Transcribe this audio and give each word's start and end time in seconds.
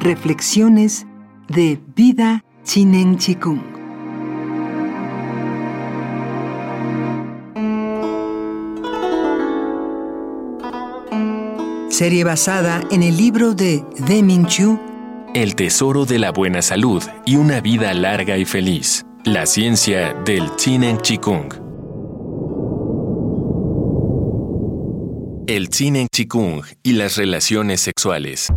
Reflexiones 0.00 1.06
de 1.48 1.78
Vida 1.94 2.42
Chinen 2.64 3.18
Chikung. 3.18 3.60
Serie 11.90 12.24
basada 12.24 12.82
en 12.90 13.02
el 13.02 13.14
libro 13.18 13.52
de 13.52 13.84
Deming 14.06 14.46
Chu, 14.46 14.80
El 15.34 15.54
tesoro 15.54 16.06
de 16.06 16.18
la 16.18 16.32
buena 16.32 16.62
salud 16.62 17.02
y 17.26 17.36
una 17.36 17.60
vida 17.60 17.92
larga 17.92 18.38
y 18.38 18.46
feliz. 18.46 19.04
La 19.26 19.44
ciencia 19.44 20.14
del 20.24 20.56
Chinen 20.56 20.96
Chikung. 21.02 21.52
El 25.46 25.68
Chinen 25.68 26.06
Chikung 26.10 26.62
y 26.82 26.92
las 26.92 27.18
relaciones 27.18 27.82
sexuales. 27.82 28.50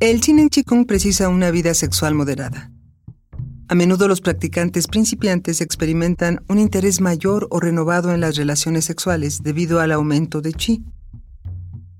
El 0.00 0.22
Chinen 0.22 0.48
Chikung 0.48 0.86
precisa 0.86 1.28
una 1.28 1.50
vida 1.50 1.74
sexual 1.74 2.14
moderada. 2.14 2.72
A 3.68 3.74
menudo 3.74 4.08
los 4.08 4.22
practicantes 4.22 4.86
principiantes 4.86 5.60
experimentan 5.60 6.42
un 6.48 6.58
interés 6.58 7.02
mayor 7.02 7.46
o 7.50 7.60
renovado 7.60 8.14
en 8.14 8.22
las 8.22 8.36
relaciones 8.36 8.86
sexuales 8.86 9.42
debido 9.42 9.78
al 9.78 9.92
aumento 9.92 10.40
de 10.40 10.54
chi. 10.54 10.82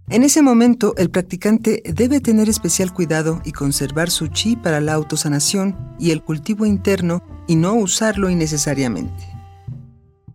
En 0.08 0.22
ese 0.22 0.40
momento, 0.40 0.94
el 0.96 1.10
practicante 1.10 1.82
debe 1.84 2.20
tener 2.20 2.48
especial 2.48 2.94
cuidado 2.94 3.42
y 3.44 3.52
conservar 3.52 4.08
su 4.08 4.28
chi 4.28 4.56
para 4.56 4.80
la 4.80 4.94
autosanación 4.94 5.76
y 5.98 6.12
el 6.12 6.22
cultivo 6.22 6.64
interno 6.64 7.22
y 7.46 7.56
no 7.56 7.74
usarlo 7.74 8.30
innecesariamente. 8.30 9.28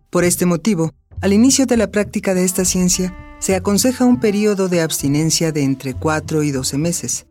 Por 0.08 0.22
este 0.22 0.46
motivo, 0.46 0.92
al 1.20 1.32
inicio 1.32 1.66
de 1.66 1.78
la 1.78 1.90
práctica 1.90 2.32
de 2.32 2.44
esta 2.44 2.64
ciencia, 2.64 3.12
se 3.40 3.56
aconseja 3.56 4.04
un 4.04 4.20
periodo 4.20 4.68
de 4.68 4.82
abstinencia 4.82 5.50
de 5.50 5.64
entre 5.64 5.94
4 5.94 6.44
y 6.44 6.52
12 6.52 6.78
meses 6.78 7.26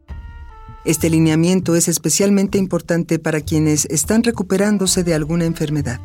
este 0.85 1.09
lineamiento 1.09 1.75
es 1.75 1.87
especialmente 1.87 2.57
importante 2.59 3.17
para 3.17 3.41
quienes 3.41 3.85
están 3.85 4.23
recuperándose 4.23 5.03
de 5.03 5.15
alguna 5.15 5.45
enfermedad. 5.45 5.99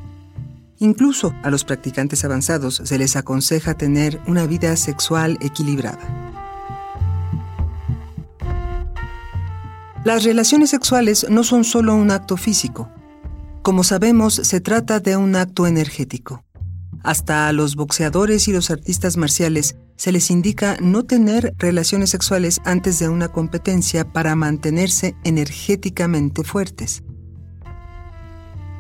Incluso 0.79 1.35
a 1.43 1.51
los 1.51 1.65
practicantes 1.65 2.25
avanzados 2.25 2.81
se 2.85 2.97
les 2.97 3.15
aconseja 3.15 3.75
tener 3.75 4.19
una 4.27 4.47
vida 4.47 4.75
sexual 4.77 5.39
equilibrada. 5.43 5.99
Las 10.03 10.25
relaciones 10.25 10.71
sexuales 10.71 11.27
no 11.29 11.45
son 11.45 11.65
solo 11.65 11.95
un 11.95 12.11
acto 12.11 12.39
físico. 12.39 12.89
Como 13.61 13.85
sabemos, 13.85 14.33
se 14.33 14.63
trata 14.63 14.99
de 14.99 15.19
un 15.19 15.37
acto 15.37 15.67
energético. 15.67 16.43
Hasta 17.03 17.49
a 17.49 17.53
los 17.53 17.77
boxeadores 17.77 18.47
y 18.49 18.53
los 18.53 18.71
artistas 18.71 19.17
marciales 19.17 19.77
se 19.97 20.13
les 20.13 20.31
indica 20.31 20.77
no 20.81 21.05
tener 21.05 21.55
relaciones 21.59 22.11
sexuales 22.11 22.61
antes 22.65 22.99
de 22.99 23.09
una 23.09 23.29
competencia 23.29 24.11
para 24.11 24.35
mantenerse 24.35 25.15
energéticamente 25.25 26.45
fuertes. 26.45 27.03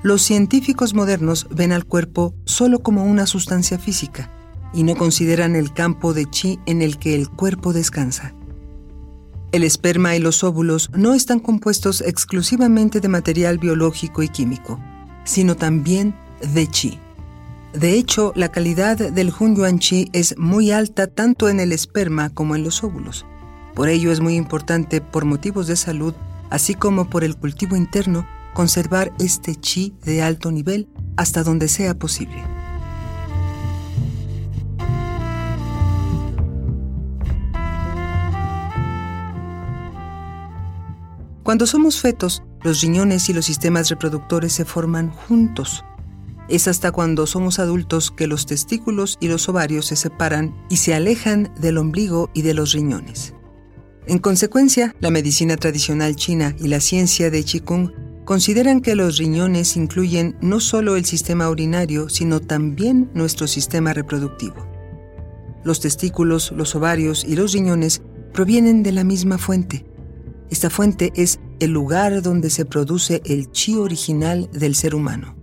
Los 0.02 0.22
científicos 0.22 0.94
modernos 0.94 1.46
ven 1.50 1.72
al 1.72 1.84
cuerpo 1.84 2.34
solo 2.46 2.78
como 2.78 3.04
una 3.04 3.26
sustancia 3.26 3.78
física 3.78 4.30
y 4.72 4.82
no 4.82 4.96
consideran 4.96 5.56
el 5.56 5.72
campo 5.74 6.14
de 6.14 6.24
chi 6.24 6.58
en 6.64 6.80
el 6.80 6.98
que 6.98 7.14
el 7.14 7.28
cuerpo 7.28 7.72
descansa. 7.72 8.34
El 9.52 9.64
esperma 9.64 10.14
y 10.14 10.20
los 10.20 10.44
óvulos 10.44 10.90
no 10.94 11.12
están 11.12 11.40
compuestos 11.40 12.02
exclusivamente 12.02 13.00
de 13.00 13.08
material 13.08 13.58
biológico 13.58 14.22
y 14.22 14.28
químico, 14.28 14.80
sino 15.24 15.56
también 15.56 16.14
de 16.54 16.66
chi. 16.68 16.98
De 17.72 17.94
hecho, 17.94 18.32
la 18.34 18.50
calidad 18.50 18.96
del 18.96 19.32
Hun 19.38 19.78
Chi 19.78 20.10
es 20.12 20.36
muy 20.36 20.72
alta 20.72 21.06
tanto 21.06 21.48
en 21.48 21.60
el 21.60 21.70
esperma 21.70 22.28
como 22.30 22.56
en 22.56 22.64
los 22.64 22.82
óvulos. 22.82 23.24
Por 23.74 23.88
ello 23.88 24.10
es 24.10 24.20
muy 24.20 24.34
importante, 24.34 25.00
por 25.00 25.24
motivos 25.24 25.68
de 25.68 25.76
salud, 25.76 26.14
así 26.50 26.74
como 26.74 27.08
por 27.08 27.22
el 27.22 27.36
cultivo 27.36 27.76
interno, 27.76 28.26
conservar 28.54 29.12
este 29.20 29.54
chi 29.54 29.94
de 30.04 30.22
alto 30.22 30.50
nivel 30.50 30.88
hasta 31.16 31.44
donde 31.44 31.68
sea 31.68 31.94
posible. 31.94 32.42
Cuando 41.44 41.66
somos 41.66 42.00
fetos, 42.00 42.42
los 42.62 42.80
riñones 42.80 43.28
y 43.28 43.32
los 43.32 43.44
sistemas 43.44 43.88
reproductores 43.88 44.52
se 44.52 44.64
forman 44.64 45.10
juntos 45.10 45.84
es 46.50 46.68
hasta 46.68 46.90
cuando 46.90 47.26
somos 47.26 47.58
adultos 47.58 48.10
que 48.10 48.26
los 48.26 48.44
testículos 48.44 49.16
y 49.20 49.28
los 49.28 49.48
ovarios 49.48 49.86
se 49.86 49.96
separan 49.96 50.54
y 50.68 50.76
se 50.76 50.94
alejan 50.94 51.52
del 51.60 51.78
ombligo 51.78 52.30
y 52.34 52.42
de 52.42 52.54
los 52.54 52.72
riñones. 52.72 53.34
En 54.06 54.18
consecuencia, 54.18 54.94
la 55.00 55.10
medicina 55.10 55.56
tradicional 55.56 56.16
china 56.16 56.54
y 56.58 56.68
la 56.68 56.80
ciencia 56.80 57.30
de 57.30 57.44
Qigong 57.44 57.92
consideran 58.24 58.80
que 58.80 58.96
los 58.96 59.18
riñones 59.18 59.76
incluyen 59.76 60.36
no 60.40 60.60
solo 60.60 60.96
el 60.96 61.04
sistema 61.04 61.48
urinario, 61.48 62.08
sino 62.08 62.40
también 62.40 63.10
nuestro 63.14 63.46
sistema 63.46 63.92
reproductivo. 63.92 64.66
Los 65.62 65.80
testículos, 65.80 66.52
los 66.52 66.74
ovarios 66.74 67.24
y 67.24 67.36
los 67.36 67.52
riñones 67.52 68.02
provienen 68.32 68.82
de 68.82 68.92
la 68.92 69.04
misma 69.04 69.38
fuente. 69.38 69.84
Esta 70.50 70.70
fuente 70.70 71.12
es 71.14 71.38
el 71.60 71.70
lugar 71.70 72.22
donde 72.22 72.50
se 72.50 72.64
produce 72.64 73.22
el 73.24 73.52
chi 73.52 73.76
original 73.76 74.48
del 74.52 74.74
ser 74.74 74.94
humano 74.94 75.39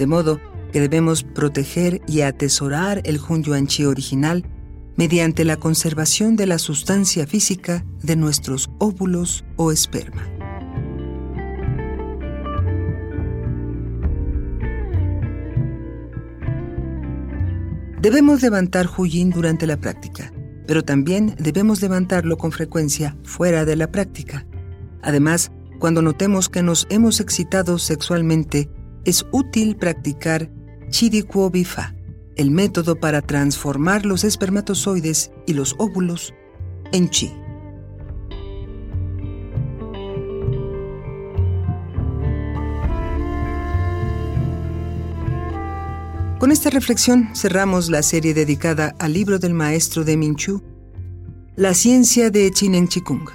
de 0.00 0.06
modo 0.06 0.40
que 0.72 0.80
debemos 0.80 1.24
proteger 1.24 2.00
y 2.06 2.22
atesorar 2.22 3.02
el 3.04 3.20
Hun 3.20 3.42
Yuan 3.42 3.66
Chi 3.66 3.84
original 3.84 4.46
mediante 4.96 5.44
la 5.44 5.58
conservación 5.58 6.36
de 6.36 6.46
la 6.46 6.58
sustancia 6.58 7.26
física 7.26 7.84
de 8.02 8.16
nuestros 8.16 8.70
óvulos 8.78 9.44
o 9.56 9.70
esperma. 9.70 10.26
Debemos 18.00 18.40
levantar 18.40 18.88
Yin 19.04 19.28
durante 19.28 19.66
la 19.66 19.76
práctica, 19.76 20.32
pero 20.66 20.82
también 20.82 21.34
debemos 21.38 21.82
levantarlo 21.82 22.38
con 22.38 22.52
frecuencia 22.52 23.18
fuera 23.22 23.66
de 23.66 23.76
la 23.76 23.92
práctica. 23.92 24.46
Además, 25.02 25.52
cuando 25.78 26.00
notemos 26.00 26.48
que 26.48 26.62
nos 26.62 26.86
hemos 26.88 27.20
excitado 27.20 27.78
sexualmente 27.78 28.70
es 29.04 29.26
útil 29.32 29.76
practicar 29.76 30.50
Chidikuo 30.90 31.50
Bifa, 31.50 31.94
el 32.36 32.50
método 32.50 32.96
para 32.96 33.22
transformar 33.22 34.04
los 34.04 34.24
espermatozoides 34.24 35.30
y 35.46 35.54
los 35.54 35.74
óvulos 35.78 36.34
en 36.92 37.08
chi. 37.10 37.32
Con 46.38 46.52
esta 46.52 46.70
reflexión 46.70 47.28
cerramos 47.34 47.90
la 47.90 48.02
serie 48.02 48.32
dedicada 48.32 48.94
al 48.98 49.12
libro 49.12 49.38
del 49.38 49.52
maestro 49.52 50.04
de 50.04 50.16
Minchu, 50.16 50.62
La 51.54 51.74
ciencia 51.74 52.30
de 52.30 52.50
Chinen 52.50 52.88
Chikung, 52.88 53.28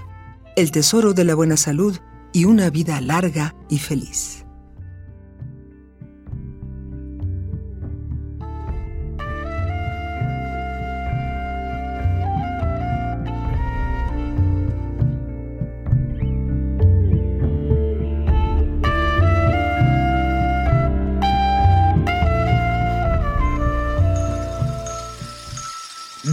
el 0.55 0.71
tesoro 0.71 1.13
de 1.13 1.23
la 1.23 1.35
buena 1.35 1.55
salud 1.55 1.95
y 2.33 2.45
una 2.45 2.71
vida 2.71 2.99
larga 3.01 3.55
y 3.69 3.77
feliz. 3.77 4.44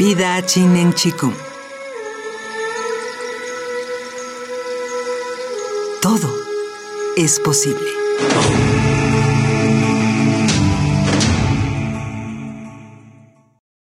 Vida 0.04 0.44
Chinen 0.44 0.92
Chikung. 0.94 1.32
Todo 6.00 6.28
es 7.16 7.38
posible. 7.38 7.86